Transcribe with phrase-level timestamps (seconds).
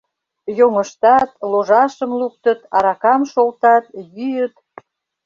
[0.57, 3.85] Йоҥыштат, ложашым луктыт, аракам шолтат,
[4.15, 4.55] йӱыт.